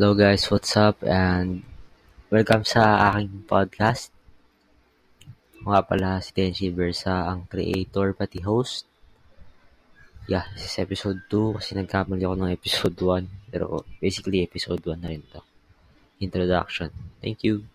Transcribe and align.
Hello 0.00 0.16
guys, 0.16 0.48
what's 0.48 0.80
up? 0.80 0.96
And 1.04 1.60
welcome 2.32 2.64
sa 2.64 3.12
aking 3.12 3.44
podcast. 3.44 4.08
Ako 5.60 5.76
nga 5.76 5.84
pala 5.84 6.24
si 6.24 6.32
Tenshi 6.32 6.72
Versa, 6.72 7.28
ang 7.28 7.44
creator 7.44 8.16
pati 8.16 8.40
host. 8.40 8.88
Yeah, 10.24 10.48
this 10.56 10.72
is 10.72 10.80
episode 10.80 11.20
2 11.28 11.60
kasi 11.60 11.76
nagkamali 11.76 12.24
ako 12.24 12.32
ng 12.32 12.48
episode 12.48 12.96
1. 12.96 13.52
Pero 13.52 13.84
basically 14.00 14.40
episode 14.40 14.80
1 14.80 15.04
na 15.04 15.12
rin 15.12 15.20
to. 15.36 15.44
Introduction. 16.24 16.88
Thank 17.20 17.44
you. 17.44 17.68